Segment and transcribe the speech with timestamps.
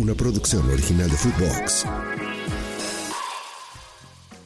[0.00, 1.84] Una producción original de Footbox.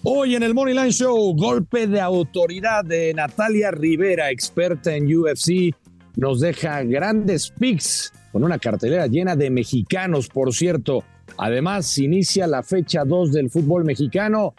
[0.03, 5.73] Hoy en el Moneyline Show, golpe de autoridad de Natalia Rivera, experta en UFC,
[6.17, 11.05] nos deja grandes picks con una cartelera llena de mexicanos, por cierto.
[11.39, 14.55] Además, inicia la fecha 2 del fútbol mexicano,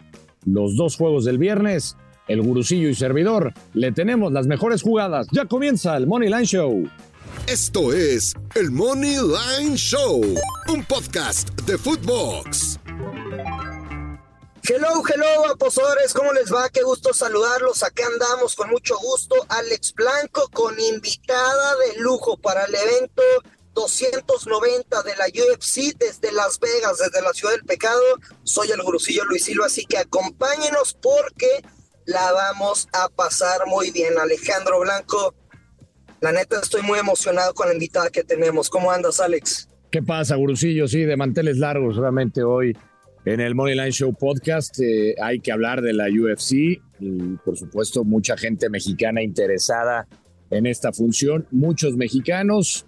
[0.46, 1.94] los dos juegos del viernes,
[2.26, 3.52] el gurusillo y servidor.
[3.74, 5.26] Le tenemos las mejores jugadas.
[5.30, 6.88] Ya comienza el Money Line Show.
[7.46, 10.20] Esto es el Money Line Show,
[10.66, 12.80] un podcast de Footbox.
[14.64, 16.68] Hello, hello, apostadores, ¿cómo les va?
[16.70, 17.84] Qué gusto saludarlos.
[17.84, 19.36] Aquí andamos con mucho gusto.
[19.48, 23.22] Alex Blanco con invitada de lujo para el evento
[23.74, 28.02] 290 de la UFC desde Las Vegas, desde la Ciudad del Pecado.
[28.42, 31.64] Soy el gurusillo Luis Silva, así que acompáñenos porque
[32.06, 34.18] la vamos a pasar muy bien.
[34.18, 35.32] Alejandro Blanco,
[36.20, 38.70] la neta estoy muy emocionado con la invitada que tenemos.
[38.70, 39.68] ¿Cómo andas, Alex?
[39.90, 40.88] ¿Qué pasa, gurusillo?
[40.88, 42.76] Sí, de manteles largos realmente hoy
[43.26, 48.04] en el Moneyline Show Podcast eh, hay que hablar de la UFC y por supuesto
[48.04, 50.06] mucha gente mexicana interesada
[50.50, 52.86] en esta función, muchos mexicanos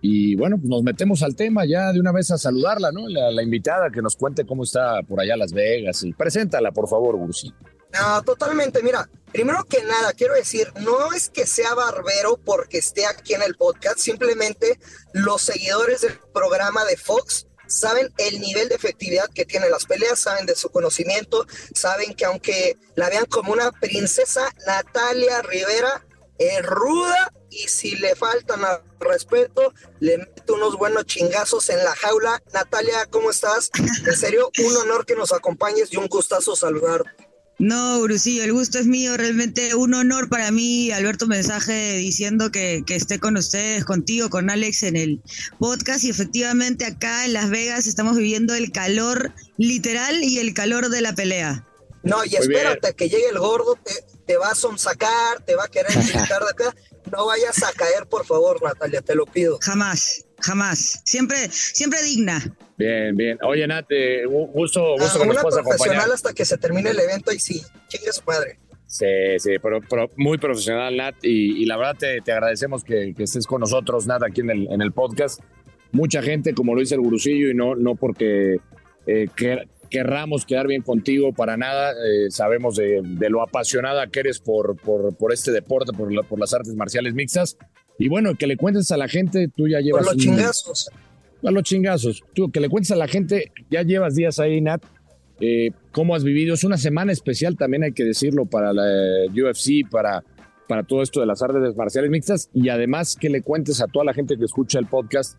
[0.00, 3.08] y bueno, pues nos metemos al tema ya de una vez a saludarla, ¿no?
[3.08, 7.16] La, invitada que nos cuente cómo está por allá Las Vegas y preséntala por favor,
[7.16, 7.52] Gursi.
[7.92, 8.82] No, totalmente.
[8.82, 13.42] Mira, primero que nada, quiero decir, no es que sea barbero porque esté aquí en
[13.42, 14.78] el podcast, simplemente
[15.12, 20.18] los seguidores del programa de Fox saben el nivel de efectividad que tienen las peleas,
[20.18, 26.06] saben de su conocimiento, saben que aunque la vean como una princesa, Natalia Rivera
[26.38, 31.94] es ruda y si le faltan al respeto, le mete unos buenos chingazos en la
[31.94, 32.42] jaula.
[32.52, 33.70] Natalia, ¿cómo estás?
[34.06, 37.27] En serio, un honor que nos acompañes y un gustazo saludarte.
[37.58, 42.84] No, Brusillo, el gusto es mío, realmente un honor para mí, Alberto, mensaje diciendo que,
[42.86, 45.20] que, esté con ustedes, contigo, con Alex en el
[45.58, 50.88] podcast y efectivamente acá en Las Vegas estamos viviendo el calor literal y el calor
[50.88, 51.66] de la pelea.
[52.04, 53.92] No, y espérate que llegue el gordo, te,
[54.24, 56.76] te va a sonsacar, te va a querer gritar de acá.
[57.10, 59.58] No vayas a caer, por favor, Natalia, te lo pido.
[59.62, 61.02] Jamás, jamás.
[61.04, 62.56] Siempre, siempre digna.
[62.76, 63.38] Bien, bien.
[63.42, 67.00] Oye, Nat, eh, gusto, gusto ah, que nos puedas profesional hasta que se termine el
[67.00, 68.58] evento y sí, chingue su madre.
[68.86, 69.06] Sí,
[69.38, 69.80] sí, pero,
[70.16, 74.22] muy profesional, Nat, y, la verdad te, te agradecemos que, que, estés con nosotros, Nat,
[74.22, 75.40] aquí en el, en el podcast.
[75.92, 78.60] Mucha gente, como lo dice el gurusillo, y no, no porque
[79.06, 79.26] eh,
[79.90, 84.76] querramos quedar bien contigo para nada, eh, sabemos de, de, lo apasionada que eres por,
[84.76, 87.56] por, por este deporte, por, por las artes marciales mixtas,
[87.98, 90.06] y bueno, que le cuentes a la gente, tú ya llevas...
[90.06, 90.90] Por los chingazos
[91.46, 92.24] a los chingazos.
[92.34, 94.82] Tú, que le cuentes a la gente, ya llevas días ahí, Nat,
[95.40, 96.54] eh, cómo has vivido.
[96.54, 98.84] Es una semana especial, también hay que decirlo, para la
[99.30, 100.24] UFC, para,
[100.68, 102.50] para todo esto de las artes marciales mixtas.
[102.52, 105.38] Y además que le cuentes a toda la gente que escucha el podcast,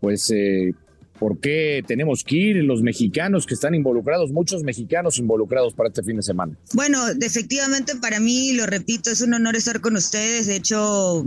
[0.00, 0.74] pues, eh,
[1.18, 6.04] por qué tenemos que ir, los mexicanos que están involucrados, muchos mexicanos involucrados para este
[6.04, 6.56] fin de semana.
[6.74, 10.46] Bueno, efectivamente para mí, lo repito, es un honor estar con ustedes.
[10.46, 11.24] De hecho,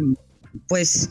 [0.68, 1.10] pues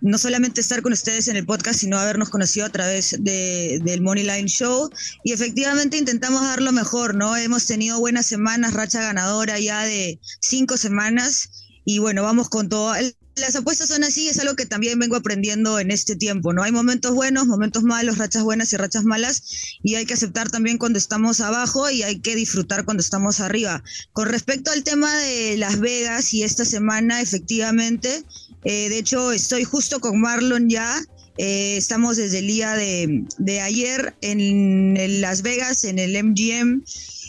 [0.00, 4.00] no solamente estar con ustedes en el podcast, sino habernos conocido a través de, del
[4.00, 4.90] Moneyline Show.
[5.24, 7.36] Y efectivamente intentamos dar lo mejor, ¿no?
[7.36, 11.50] Hemos tenido buenas semanas, racha ganadora ya de cinco semanas.
[11.84, 12.92] Y bueno, vamos con todo.
[13.36, 16.64] Las apuestas son así, es algo que también vengo aprendiendo en este tiempo, ¿no?
[16.64, 19.42] Hay momentos buenos, momentos malos, rachas buenas y rachas malas,
[19.82, 23.82] y hay que aceptar también cuando estamos abajo y hay que disfrutar cuando estamos arriba.
[24.12, 28.24] Con respecto al tema de Las Vegas y esta semana, efectivamente,
[28.64, 31.00] eh, de hecho, estoy justo con Marlon ya.
[31.38, 36.82] Eh, estamos desde el día de, ayer en, Las Vegas, en el MGM.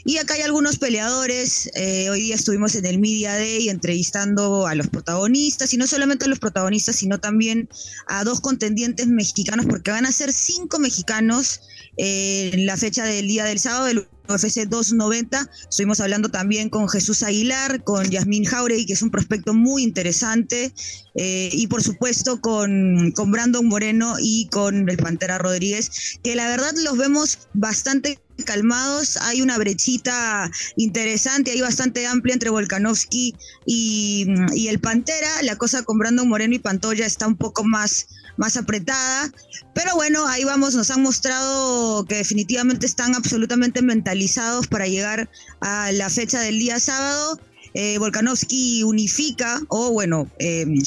[0.06, 1.70] Y acá hay algunos peleadores.
[1.76, 6.26] Eh, hoy día estuvimos en el Media Day entrevistando a los protagonistas, y no solamente
[6.26, 7.70] a los protagonistas, sino también
[8.08, 11.62] a dos contendientes mexicanos, porque van a ser cinco mexicanos
[11.98, 15.50] eh, en la fecha del día del sábado, del UFC 290.
[15.70, 20.74] Estuvimos hablando también con Jesús Aguilar, con Yasmín Jauregui, que es un prospecto muy interesante,
[21.16, 26.48] eh, y por supuesto con, con Brandon Moreno y con el Pantera Rodríguez, que la
[26.48, 33.36] verdad los vemos bastante calmados, hay una brechita interesante, hay bastante amplia entre Volkanovski
[33.66, 38.08] y, y, el Pantera, la cosa con Brandon Moreno y Pantoya está un poco más,
[38.38, 39.32] más apretada,
[39.74, 45.30] pero bueno, ahí vamos, nos han mostrado que definitivamente están absolutamente mentalizados para llegar
[45.62, 47.40] a la fecha del día sábado
[47.74, 50.82] eh, Volkanovski unifica, o bueno, em,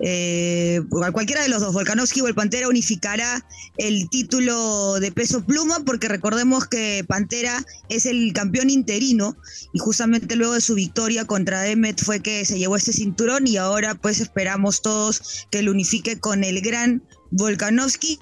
[0.00, 0.80] eh,
[1.12, 3.44] cualquiera de los dos, Volkanovski o el Pantera unificará
[3.76, 9.36] el título de peso pluma, porque recordemos que Pantera es el campeón interino
[9.72, 13.56] y justamente luego de su victoria contra Emmet fue que se llevó este cinturón y
[13.56, 18.18] ahora pues esperamos todos que lo unifique con el gran Volkanovski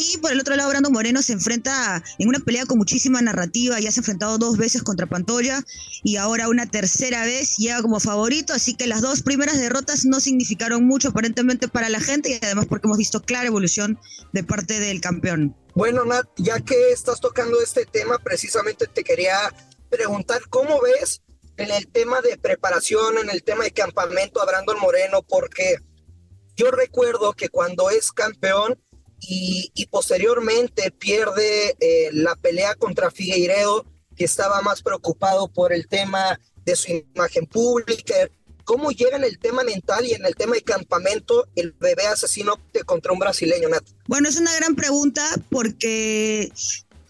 [0.00, 3.78] y por el otro lado, Brando Moreno se enfrenta en una pelea con muchísima narrativa.
[3.80, 5.62] Ya se ha enfrentado dos veces contra Pantoya
[6.02, 8.54] y ahora una tercera vez llega como favorito.
[8.54, 12.66] Así que las dos primeras derrotas no significaron mucho aparentemente para la gente y además
[12.66, 13.98] porque hemos visto clara evolución
[14.32, 15.54] de parte del campeón.
[15.74, 19.54] Bueno, Nat, ya que estás tocando este tema, precisamente te quería
[19.90, 21.22] preguntar cómo ves
[21.56, 25.76] en el tema de preparación, en el tema de campamento a Brandon Moreno, porque
[26.56, 28.78] yo recuerdo que cuando es campeón
[29.20, 33.84] y, posteriormente pierde eh, la pelea contra Figueiredo,
[34.16, 38.14] que estaba más preocupado por el tema de su imagen pública.
[38.64, 42.54] ¿Cómo llega en el tema mental y en el tema de campamento el bebé asesino
[42.86, 43.84] contra un brasileño, Nat?
[44.06, 46.52] Bueno, es una gran pregunta porque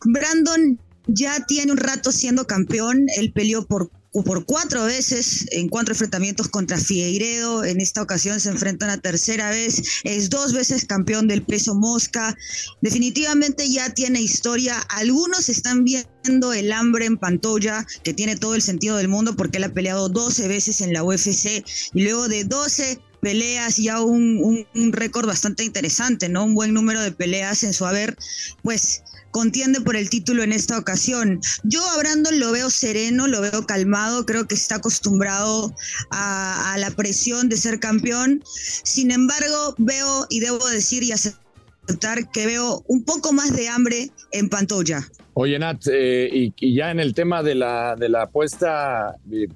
[0.05, 3.07] Brandon ya tiene un rato siendo campeón.
[3.17, 7.65] Él peleó por por cuatro veces en cuatro enfrentamientos contra Figueiredo.
[7.65, 9.83] En esta ocasión se enfrenta una tercera vez.
[10.05, 12.37] Es dos veces campeón del peso mosca.
[12.81, 14.79] Definitivamente ya tiene historia.
[14.89, 19.59] Algunos están viendo el hambre en Pantoya, que tiene todo el sentido del mundo porque
[19.59, 21.65] él ha peleado 12 veces en la UFC
[21.95, 26.45] y luego de 12 peleas, ya un, un récord bastante interesante, ¿no?
[26.45, 28.17] Un buen número de peleas en su haber,
[28.63, 31.41] pues contiende por el título en esta ocasión.
[31.63, 35.75] Yo a lo veo sereno, lo veo calmado, creo que está acostumbrado
[36.11, 38.43] a, la presión de ser campeón.
[38.45, 44.11] Sin embargo, veo y debo decir y aceptar que veo un poco más de hambre
[44.33, 45.07] en Pantoya.
[45.35, 49.49] Oye, Nat, eh, y, ya en el tema de la, de la apuesta, eh,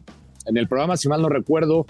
[0.47, 1.87] en el programa, si mal no recuerdo,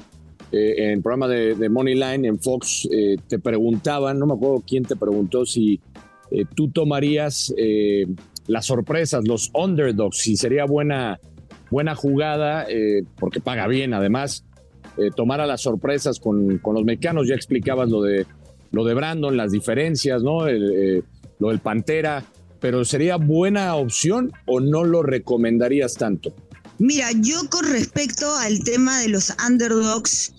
[0.52, 2.88] eh, en el programa de, de Moneyline en Fox,
[3.28, 5.80] te preguntaban, no me acuerdo quién te preguntó si
[6.30, 8.06] eh, tú tomarías eh,
[8.46, 11.20] las sorpresas, los underdogs, si sería buena,
[11.70, 14.44] buena jugada, eh, porque paga bien además,
[15.16, 18.26] tomar a las sorpresas con, los mexicanos, ya explicabas lo de,
[18.70, 20.46] lo de Brandon, las diferencias, ¿no?
[20.46, 22.22] lo del Pantera,
[22.60, 26.32] pero ¿sería buena opción o no lo recomendarías tanto?
[26.78, 30.34] Mira, yo con respecto al tema de los underdogs,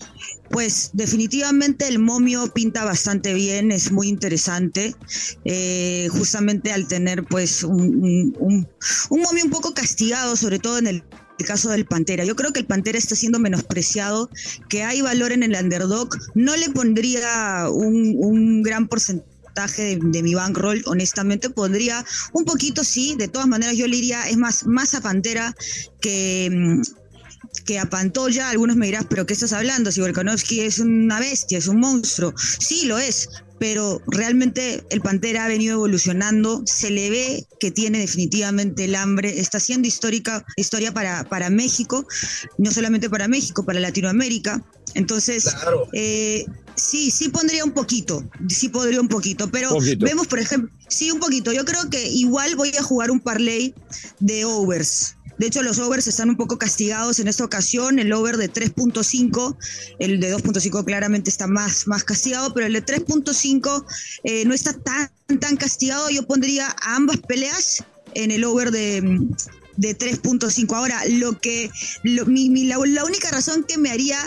[0.56, 4.96] pues definitivamente el momio pinta bastante bien, es muy interesante,
[5.44, 8.34] eh, justamente al tener pues un,
[9.10, 11.04] momio un poco castigado, sobre todo en el
[11.46, 12.24] caso del Pantera.
[12.24, 14.30] Yo creo que el Pantera está siendo menospreciado,
[14.70, 16.16] que hay valor en el underdog.
[16.36, 23.28] No le pondría un, gran porcentaje de, mi bankroll, honestamente, pondría un poquito, sí, de
[23.28, 25.54] todas maneras yo le iría, es más, más a Pantera
[26.00, 26.82] que mm,
[27.66, 29.92] que a Pantoya, algunos me dirán, pero ¿qué estás hablando?
[29.92, 32.34] Si Volkanovski es una bestia, es un monstruo.
[32.38, 38.00] Sí, lo es, pero realmente el Pantera ha venido evolucionando, se le ve que tiene
[38.00, 42.06] definitivamente el hambre, está siendo histórica, historia para, para México,
[42.58, 44.64] no solamente para México, para Latinoamérica.
[44.94, 45.54] Entonces,
[45.94, 51.12] eh, sí, sí pondría un poquito, sí podría un poquito, pero vemos, por ejemplo, sí
[51.12, 53.74] un poquito, yo creo que igual voy a jugar un parlay
[54.20, 55.16] de overs.
[55.38, 58.00] De hecho, los overs están un poco castigados en esta ocasión.
[58.00, 59.58] El over de 3.5,
[60.00, 63.86] el de 2.5 claramente está más, más castigado, pero el de 3.5
[64.24, 66.10] eh, no está tan, tan castigado.
[66.10, 69.02] Yo pondría a ambas peleas en el over de,
[69.78, 70.74] de 3.5.
[70.74, 71.70] Ahora, lo que
[72.04, 74.18] la, única razón que me haría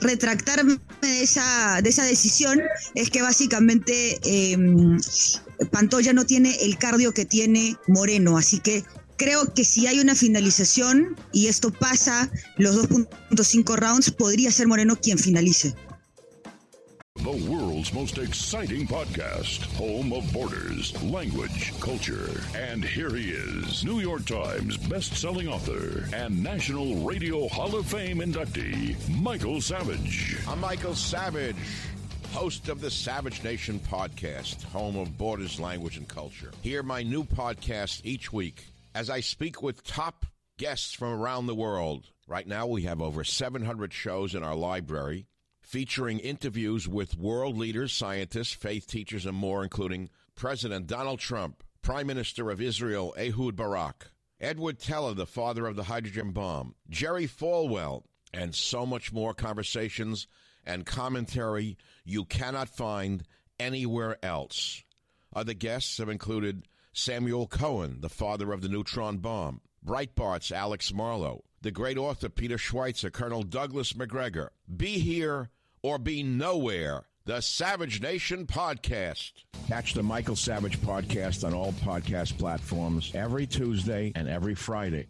[0.00, 2.60] retractarme de esa, de esa decisión
[2.94, 4.56] es que básicamente eh,
[5.70, 8.84] Pantoya no tiene el cardio que tiene Moreno, así que
[9.18, 14.96] creo que si hay una finalización y esto pasa los 2.5 rounds, podría ser Moreno
[14.96, 15.74] quien finalice.
[17.16, 22.40] The world's world's most exciting podcast, home of borders, language, culture.
[22.56, 28.18] And here he is, New York Times best-selling author and National Radio Hall of Fame
[28.18, 30.38] inductee, Michael Savage.
[30.48, 31.56] I'm Michael Savage,
[32.32, 36.50] host of the Savage Nation podcast, home of borders, language, and culture.
[36.62, 38.64] Hear my new podcast each week
[38.94, 40.26] as I speak with top
[40.56, 42.10] guests from around the world.
[42.26, 45.26] Right now, we have over 700 shows in our library
[45.62, 52.06] featuring interviews with world leaders, scientists, faith teachers, and more, including President Donald Trump, Prime
[52.06, 58.04] Minister of Israel Ehud Barak, Edward Teller, the father of the hydrogen bomb, Jerry Falwell,
[58.32, 60.26] and so much more conversations
[60.64, 63.24] and commentary you cannot find
[63.58, 64.82] anywhere else.
[65.34, 71.44] Other guests have included Samuel Cohen, the father of the neutron bomb, Breitbart's Alex Marlow,
[71.62, 74.48] the great author Peter Schweitzer, Colonel Douglas McGregor.
[74.76, 75.50] Be here
[75.82, 77.04] or be nowhere.
[77.24, 79.32] The Savage Nation Podcast.
[79.68, 85.06] Catch the Michael Savage Podcast on all podcast platforms every Tuesday and every Friday.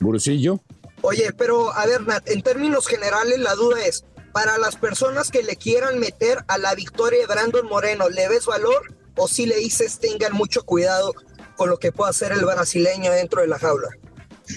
[0.00, 0.60] Gurusillo.
[1.02, 5.42] Oye, pero a ver, Nat, en términos generales la duda es, para las personas que
[5.42, 9.56] le quieran meter a la victoria de Brandon Moreno, ¿le ves valor o si le
[9.56, 11.12] dices tengan mucho cuidado
[11.56, 13.88] con lo que pueda hacer el brasileño dentro de la jaula?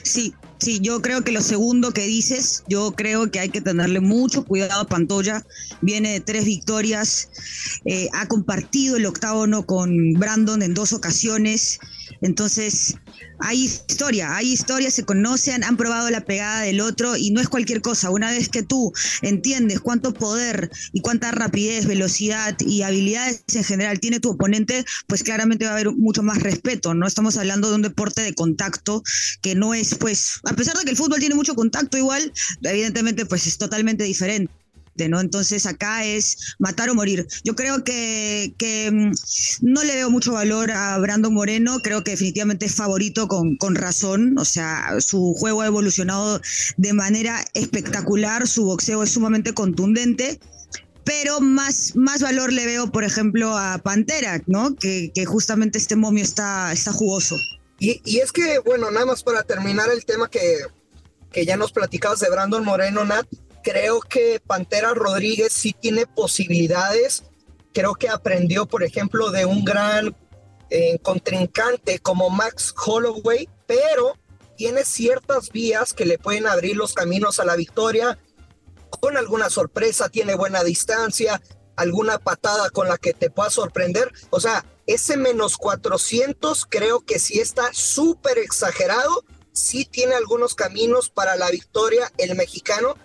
[0.04, 4.00] Sí, sí, yo creo que lo segundo que dices, yo creo que hay que tenerle
[4.00, 5.46] mucho cuidado a Pantoya.
[5.82, 7.30] Viene de tres victorias,
[7.86, 11.80] eh, ha compartido el octágono con Brandon en dos ocasiones.
[12.22, 12.96] Entonces,
[13.40, 17.50] hay historia, hay historia, se conocen, han probado la pegada del otro y no es
[17.50, 18.10] cualquier cosa.
[18.10, 24.00] Una vez que tú entiendes cuánto poder y cuánta rapidez, velocidad y habilidades en general
[24.00, 26.94] tiene tu oponente, pues claramente va a haber mucho más respeto.
[26.94, 29.04] No estamos hablando de un deporte de contacto
[29.42, 32.32] que no es, pues, a pesar de que el fútbol tiene mucho contacto igual,
[32.64, 34.52] evidentemente pues es totalmente diferente.
[35.08, 35.20] ¿No?
[35.20, 37.28] Entonces acá es matar o morir.
[37.44, 39.12] Yo creo que, que mm,
[39.62, 43.76] no le veo mucho valor a Brandon Moreno, creo que definitivamente es favorito con, con
[43.76, 46.42] razón, o sea, su juego ha evolucionado
[46.78, 50.40] de manera espectacular, su boxeo es sumamente contundente
[51.08, 54.76] pero más, más valor le veo, por ejemplo, a Pantera, ¿no?
[54.76, 57.38] Que, que justamente este momio está, está jugoso.
[57.80, 60.42] Y, y, es que, bueno, nada más para terminar el tema que,
[61.32, 63.26] que ya nos platicabas de Brandon Moreno, Nat,
[63.68, 67.24] creo que Pantera Rodríguez sí tiene posibilidades.
[67.74, 70.16] Creo que aprendió, por ejemplo, de un gran
[70.70, 74.18] eh, contrincante como Max Holloway, pero
[74.56, 78.18] tiene ciertas vías que le pueden abrir los caminos a la victoria.
[79.02, 81.42] Con alguna sorpresa, tiene buena distancia,
[81.76, 84.14] alguna patada con la que te pueda sorprender.
[84.30, 89.26] O sea, ese menos 400 creo que sí está súper exagerado.
[89.52, 92.96] Sí tiene algunos caminos para la victoria el mexicano,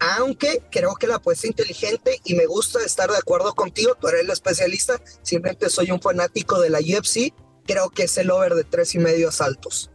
[0.00, 4.22] aunque creo que la apuesta inteligente y me gusta estar de acuerdo contigo, tú eres
[4.22, 7.32] el especialista, simplemente soy un fanático de la UFC,
[7.66, 9.90] creo que es el over de tres y medio asaltos.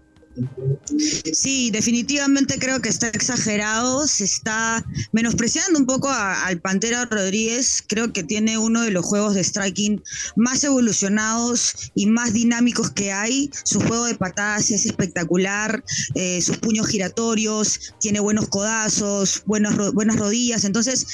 [1.34, 8.12] Sí, definitivamente creo que está exagerado, se está menospreciando un poco al Pantera Rodríguez, creo
[8.12, 10.02] que tiene uno de los juegos de striking
[10.36, 15.84] más evolucionados y más dinámicos que hay, su juego de patadas es espectacular,
[16.16, 19.76] eh, sus puños giratorios, tiene buenos codazos, buenas
[20.18, 21.08] rodillas, entonces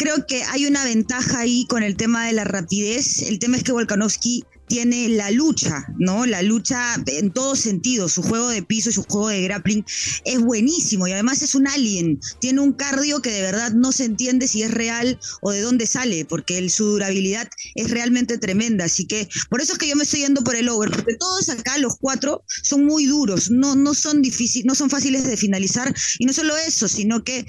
[0.00, 3.20] creo que hay una ventaja ahí con el tema de la rapidez.
[3.20, 6.24] El tema es que Volkanovski tiene la lucha, ¿no?
[6.24, 9.84] La lucha en todos sentidos, su juego de piso y su juego de grappling
[10.24, 14.04] es buenísimo y además es un alien, tiene un cardio que de verdad no se
[14.04, 19.06] entiende si es real o de dónde sale, porque su durabilidad es realmente tremenda, así
[19.06, 21.76] que por eso es que yo me estoy yendo por el over, porque todos acá,
[21.76, 25.94] los cuatro, son muy duros, no, no son difíciles, no son fáciles de finalizar.
[26.18, 27.44] Y no solo eso, sino que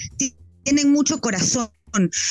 [0.63, 1.69] tienen mucho corazón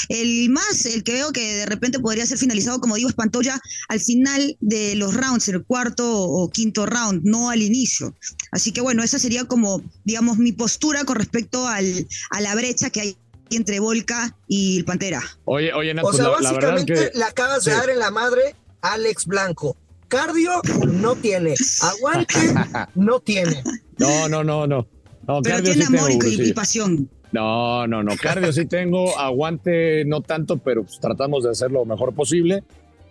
[0.08, 3.60] el más, el que veo que de repente podría ser finalizado, como digo, es Pantoya
[3.88, 8.14] al final de los rounds, el cuarto o quinto round, no al inicio.
[8.52, 12.90] Así que bueno, esa sería como, digamos, mi postura con respecto al, a la brecha
[12.90, 13.16] que hay
[13.50, 15.22] entre Volca y el Pantera.
[15.44, 19.76] Oye, oye, o sea, básicamente le acabas de dar en la madre Alex Blanco.
[20.08, 22.34] Cardio no tiene, aguante
[22.94, 23.62] no tiene.
[23.98, 24.86] No, no, no, no.
[25.26, 27.08] no Pero tiene amor y, y pasión.
[27.32, 28.16] No, no, no.
[28.16, 32.64] Cardio sí tengo, aguante no tanto, pero pues, tratamos de hacer lo mejor posible.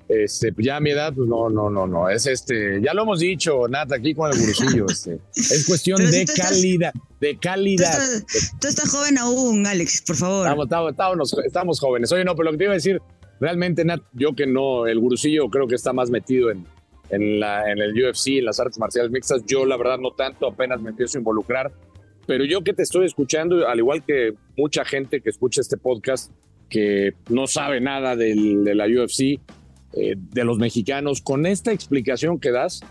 [0.09, 2.09] Este, ya a mi edad, pues no, no, no, no.
[2.09, 4.88] Es este, ya lo hemos dicho, Nat, aquí con el gurusillo.
[4.89, 7.99] Este, es cuestión de calidad, de calidad.
[8.59, 10.47] Tú estás, joven aún, Alex, por favor.
[10.47, 12.11] Estamos, estamos, estamos, jóvenes.
[12.11, 13.01] Oye, no, pero lo que te iba a decir,
[13.39, 16.65] realmente, Nat, yo que no, el gurusillo creo que está más metido en,
[17.11, 19.43] en, la, en el UFC, en las artes marciales mixtas.
[19.45, 21.71] Yo, la verdad, no tanto, apenas me empiezo a involucrar
[22.29, 26.31] pero yo que te estoy escuchando, al igual que mucha gente que escucha este podcast,
[26.69, 28.36] que no sabe nada de
[28.75, 29.39] la UFC,
[29.93, 31.21] eh, de los mexicanos.
[31.21, 32.81] Con esta explicación que das,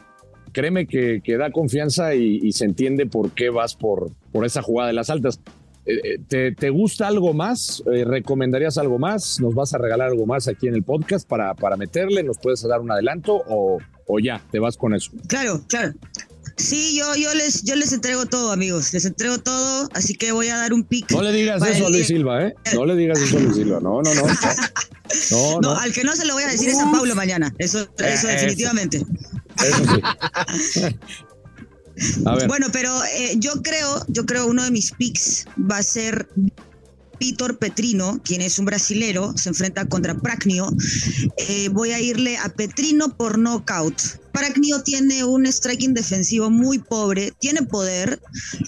[0.50, 4.94] créeme que, da confianza y, se entiende por qué vas por, por esa jugada de
[4.94, 5.40] las altas.
[5.86, 7.80] Eh, eh, ¿te, gusta algo más?
[7.86, 9.38] ¿Recomendarías algo más?
[9.40, 12.24] ¿Nos vas a regalar algo más aquí en el podcast para, para meterle?
[12.24, 13.78] ¿Nos puedes dar un adelanto o,
[14.08, 15.12] o ya te vas con eso?
[15.28, 15.92] Claro, claro.
[16.58, 18.92] Sí, yo, yo, les, yo les entrego todo, amigos.
[18.92, 21.10] Les entrego todo, así que voy a dar un pick.
[21.12, 22.54] No le digas eso a Luis Silva, ¿eh?
[22.74, 23.78] No le digas eso a Luis Silva.
[23.80, 24.26] No, no, no.
[25.30, 27.54] No, no, al que no se lo voy a decir es a Pablo mañana.
[27.58, 29.04] Eso, eso definitivamente.
[29.64, 29.84] Eso
[30.74, 30.82] sí.
[32.24, 32.46] A ver.
[32.46, 36.28] Bueno, pero eh, yo creo, yo creo uno de mis picks va a ser
[37.18, 40.68] Vitor Petrino, quien es un brasilero, se enfrenta contra Pracnio.
[41.36, 44.00] Eh, voy a irle a Petrino por knockout.
[44.38, 48.20] Pracnio tiene un striking defensivo muy pobre, tiene poder,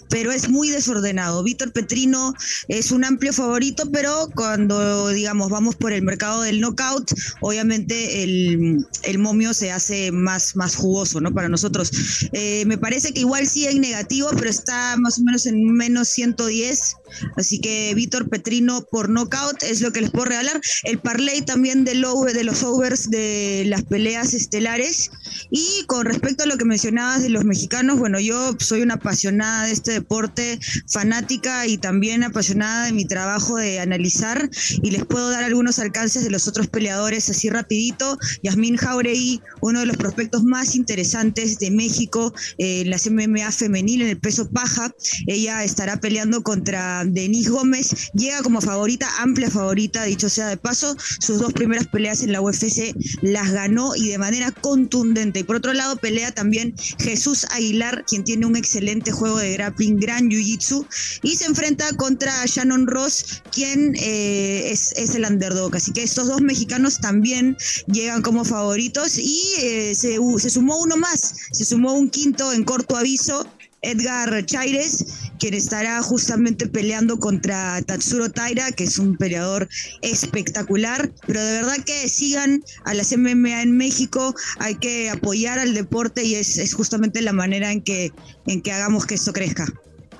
[0.09, 1.45] pero es muy desordenado.
[1.45, 2.35] Víctor Petrino
[2.67, 9.19] es un amplio favorito, pero cuando, digamos, vamos por el mercado del knockout, obviamente el,
[9.19, 11.33] momio se hace más, más jugoso, ¿no?
[11.33, 11.91] Para nosotros.
[12.33, 16.09] Eh, me parece que igual sí en negativo, pero está más o menos en menos
[16.09, 16.97] 110.
[17.37, 20.61] Así que Víctor Petrino por knockout es lo que les puedo regalar.
[20.85, 25.11] El parlay también de, de los overs de las peleas estelares.
[25.51, 29.67] Y con respecto a lo que mencionabas de los mexicanos, bueno, yo soy una apasionada
[29.67, 34.49] de este deporte, fanática y también apasionada de mi trabajo de analizar
[34.83, 38.19] y les puedo dar algunos alcances de los otros peleadores así rapidito.
[38.43, 44.09] Yasmín Jauregui, uno de los prospectos más interesantes de México en la MMA femenil en
[44.09, 44.95] el peso paja.
[45.27, 48.11] Ella estará peleando contra Denise Gómez.
[48.15, 50.97] Llega como favorita, amplia favorita, dicho sea de paso.
[51.21, 55.57] Sus dos primeras peleas en la UFC las ganó y de manera contundente y por
[55.57, 60.87] otro lado pelea también Jesús Aguilar, quien tiene un excelente juego de grappling, gran jiu-jitsu,
[61.23, 65.75] y se enfrenta contra Shannon Ross, quien eh, es, el underdog.
[65.77, 67.57] Así que estos dos mexicanos también
[67.87, 72.65] llegan como favoritos y eh, se, se sumó uno más, se sumó un quinto en
[72.65, 73.47] corto aviso
[73.83, 79.69] Edgar Chaires, quien estará justamente peleando contra Tatsuro Taira, que es un peleador
[80.03, 81.11] espectacular.
[81.27, 86.25] Pero de verdad que sigan a las MMA en México, hay que apoyar al deporte
[86.25, 88.13] y es, justamente la manera en que,
[88.47, 89.67] en que hagamos que esto crezca.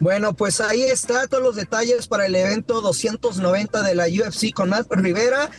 [0.01, 4.71] Bueno, pues ahí está todos los detalles para el evento 290 de la UFC con
[4.71, 5.51] Nat Rivera.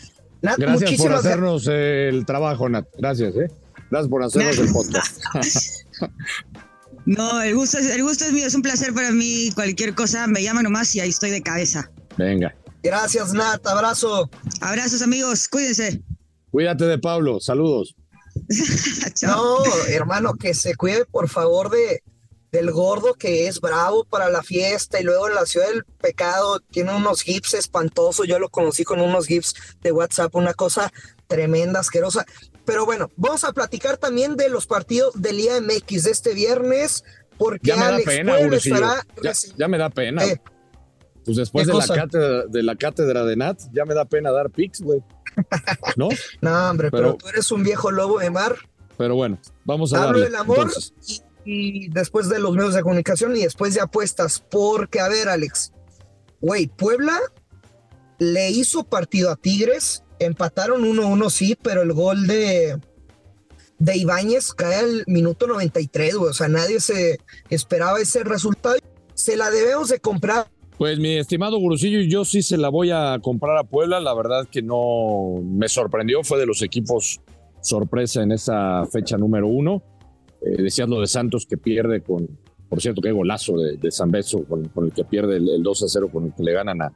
[0.41, 2.87] Nat, Gracias por hacernos el trabajo, Nat.
[2.97, 3.51] Gracias, ¿eh?
[3.91, 5.21] Gracias por hacernos el podcast.
[7.05, 9.51] No, el gusto, es, el gusto es mío, es un placer para mí.
[9.53, 11.91] Cualquier cosa me llama nomás y ahí estoy de cabeza.
[12.17, 12.55] Venga.
[12.83, 13.65] Gracias, Nat.
[13.65, 14.29] Abrazo.
[14.59, 15.47] Abrazos, amigos.
[15.47, 16.01] Cuídense.
[16.51, 17.39] Cuídate de Pablo.
[17.39, 17.95] Saludos.
[19.23, 19.57] no,
[19.89, 22.01] hermano, que se cuide, por favor, de
[22.51, 26.59] del gordo que es bravo para la fiesta y luego en la ciudad del pecado
[26.59, 28.27] tiene unos gifs espantosos.
[28.27, 30.91] Yo lo conocí con unos gifs de WhatsApp, una cosa
[31.31, 32.25] tremenda, asquerosa.
[32.65, 37.03] Pero bueno, vamos a platicar también de los partidos del IAMX de este viernes,
[37.37, 39.05] porque ya me da pena, estará...
[39.57, 40.23] ya, me da pena.
[41.23, 44.49] Pues después de la, cátedra, de la cátedra de Nat, ya me da pena dar
[44.49, 45.01] pics, güey.
[45.95, 46.09] ¿No?
[46.41, 48.55] no, hombre, pero, tú eres un viejo lobo de mar.
[48.97, 50.69] Pero bueno, vamos a Hablo del amor
[51.45, 55.71] y, después de los medios de comunicación y después de apuestas, porque, a ver, Alex,
[56.39, 57.19] güey, Puebla
[58.19, 62.77] le hizo partido a Tigres, Empataron 1-1, sí, pero el gol de,
[63.79, 66.29] de Ibáñez cae al minuto 93, güey.
[66.29, 67.17] O sea, nadie se
[67.49, 68.75] esperaba ese resultado.
[69.15, 70.45] Se la debemos de comprar.
[70.77, 73.99] Pues mi estimado Gurusillo, yo sí se la voy a comprar a Puebla.
[73.99, 76.23] La verdad que no me sorprendió.
[76.23, 77.19] Fue de los equipos
[77.61, 79.81] sorpresa en esa fecha número uno.
[80.43, 82.27] Eh, decías lo de Santos que pierde con,
[82.69, 85.83] por cierto, qué golazo de, de San Beso con, el que pierde el, el 2
[85.83, 86.93] a 0 con el que le ganan a,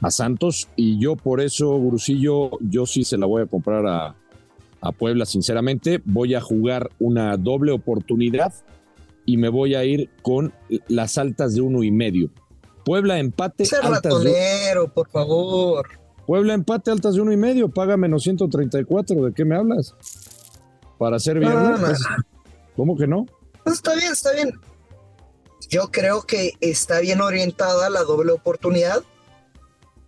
[0.00, 4.14] a Santos y yo por eso, Gurusillo, yo sí se la voy a comprar a,
[4.98, 6.00] Puebla, sinceramente.
[6.04, 8.54] Voy a jugar una doble oportunidad
[9.24, 10.52] y me voy a ir con
[10.86, 12.30] las altas de uno y medio.
[12.84, 13.64] Puebla empate.
[13.82, 14.14] altas
[14.94, 15.88] por favor.
[16.24, 19.24] Puebla empate, altas de uno y medio, paga menos 134.
[19.24, 19.92] ¿De qué me hablas?
[20.98, 21.52] Para ser bien.
[22.76, 23.26] ¿Cómo que no?
[23.64, 24.52] Pues está bien, está bien.
[25.68, 29.02] Yo creo que está bien orientada la doble oportunidad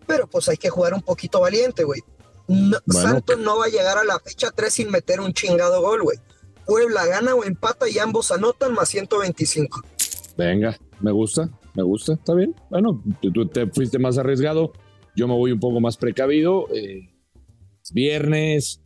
[0.09, 2.01] pero pues hay que jugar un poquito valiente, güey.
[2.87, 6.17] Santos no va a llegar a la fecha 3 sin meter un chingado gol, güey.
[6.65, 9.81] Puebla gana o empata y ambos anotan más 125.
[10.35, 12.55] Venga, me gusta, me gusta, está bien.
[12.71, 14.73] Bueno, tú te fuiste más arriesgado,
[15.15, 16.65] yo me voy un poco más precavido.
[16.73, 17.11] Eh,
[17.93, 18.81] viernes,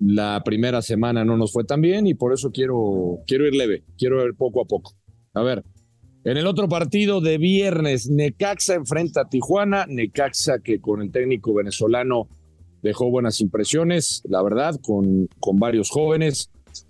[0.00, 3.84] la primera semana no nos fue tan bien y por eso quiero, quiero ir leve,
[3.96, 4.92] quiero ir poco a poco.
[5.34, 5.62] A ver,
[6.24, 9.84] En el otro partido de viernes, Necaxa enfrenta a Tijuana.
[9.86, 12.28] Necaxa que con el técnico venezolano
[12.82, 16.48] dejó buenas impresiones, la verdad, con, con varios jóvenes.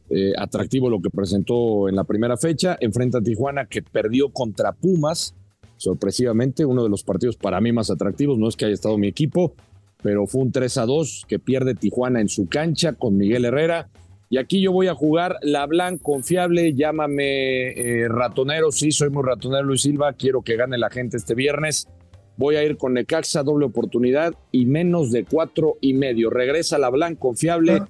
[0.09, 2.77] Eh, atractivo lo que presentó en la primera fecha.
[2.81, 5.35] Enfrenta a Tijuana que perdió contra Pumas,
[5.79, 8.38] sorpresivamente, uno de los partidos para mí más atractivos.
[8.38, 9.55] No es que haya estado mi equipo,
[10.01, 13.90] pero fue un 3 a 2 que pierde Tijuana en su cancha con Miguel Herrera.
[14.30, 19.22] Y aquí yo voy a jugar la Blanc confiable, llámame eh, ratonero, sí, soy muy
[19.22, 21.88] ratonero Luis Silva, quiero que gane la gente este viernes.
[22.37, 26.30] Voy a ir con Necaxa, doble oportunidad y menos de cuatro y medio.
[26.30, 27.82] Regresa la Blanc confiable,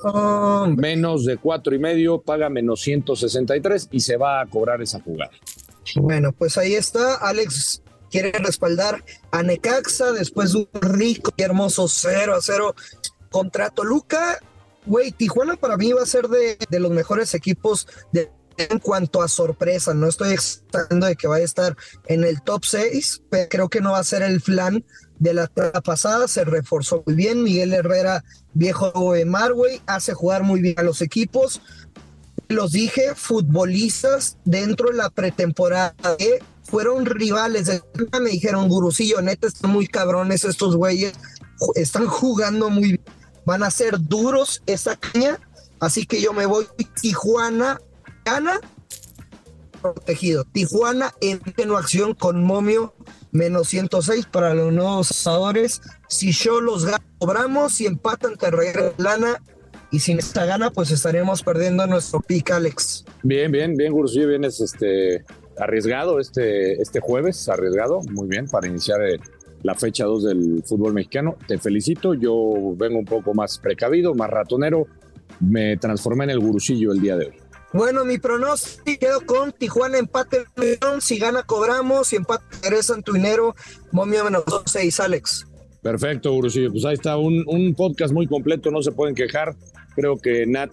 [0.76, 5.32] menos de cuatro y medio, paga menos 163 y se va a cobrar esa jugada.
[5.96, 7.14] Bueno, pues ahí está.
[7.16, 12.74] Alex quiere respaldar a Necaxa después de un rico y hermoso 0 a 0
[13.30, 14.40] contra Toluca.
[14.86, 19.26] Güey, Tijuana para mí va a ser de, los mejores equipos de en cuanto a
[19.26, 23.68] sorpresa, no estoy expectando de que vaya a estar en el top 6, pero creo
[23.68, 24.84] que no va a ser el flan
[25.18, 25.48] de la
[25.84, 30.84] pasada, se reforzó muy bien, Miguel Herrera, viejo de Marway, hace jugar muy bien a
[30.84, 31.60] los equipos,
[32.48, 37.82] los dije, futbolistas dentro de la pretemporada que fueron rivales, de,
[38.20, 41.14] me dijeron, Gurusillo, neta, están muy cabrones estos güeyes,
[41.74, 43.03] están jugando muy bien,
[43.44, 45.38] van a ser duros esa caña,
[45.80, 46.66] así que yo me voy
[47.00, 47.80] Tijuana
[48.24, 48.60] Tijuana
[49.80, 50.44] protegido.
[50.44, 51.40] Tijuana en
[51.76, 52.94] acción con Momio
[53.32, 55.82] menos 106 para los nuevos asadores.
[56.08, 56.86] Si yo los
[57.18, 59.42] cobramos, si empatan te regresa lana
[59.90, 63.04] y sin esta gana pues estaremos perdiendo nuestro pick Alex.
[63.22, 65.24] Bien, bien, bien Gursillo, vienes este
[65.58, 69.18] arriesgado este, este jueves, arriesgado, muy bien para iniciar eh,
[69.64, 71.36] la fecha 2 del fútbol mexicano.
[71.48, 74.86] Te felicito, yo vengo un poco más precavido, más ratonero,
[75.40, 77.34] me transformé en el gurusillo el día de hoy.
[77.72, 80.44] Bueno, mi pronóstico quedo con Tijuana empate
[81.00, 82.06] Si gana, cobramos.
[82.06, 82.44] Si empate,
[82.94, 83.56] en tu dinero.
[83.90, 85.46] Momio menos 6, Alex.
[85.82, 86.70] Perfecto, Gurusillo.
[86.70, 88.70] Pues ahí está un, un, podcast muy completo.
[88.70, 89.56] No se pueden quejar.
[89.96, 90.70] Creo que Nat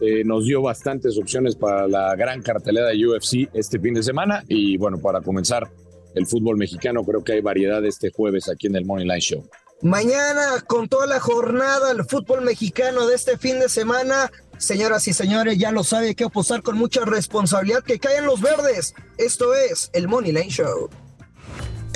[0.00, 4.42] eh, nos dio bastantes opciones para la gran cartelera de UFC este fin de semana.
[4.48, 5.70] Y bueno, para comenzar
[6.14, 9.48] el fútbol mexicano, creo que hay variedad este jueves aquí en el Morning Line Show.
[9.82, 14.30] Mañana, con toda la jornada, el fútbol mexicano de este fin de semana,
[14.62, 18.40] Señoras y señores, ya lo sabe, hay que apostar con mucha responsabilidad que caen los
[18.40, 18.94] verdes.
[19.18, 20.88] Esto es el Money Line Show.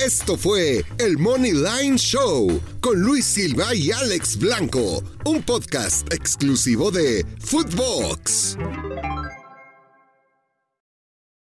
[0.04, 6.90] Esto fue el Money Line Show con Luis Silva y Alex Blanco, un podcast exclusivo
[6.90, 8.58] de Footbox.